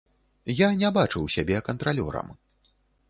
[0.59, 2.27] Я не бачыў сябе кантралёрам.